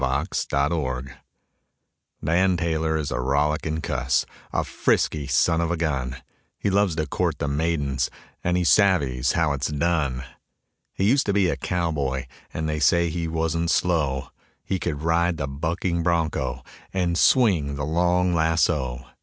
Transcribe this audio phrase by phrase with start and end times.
[0.01, 1.05] DAN TAYLOR
[2.25, 6.15] Dan Taylor is a rollicking cuss, A frisky son of a gun,
[6.57, 8.09] He loves to court the maidens
[8.43, 10.23] And he savies how it's done.
[10.91, 14.29] He used to be a cowboy And they say he wasn't slow,
[14.63, 19.05] He could ride the bucking bronco And swing the long lasso.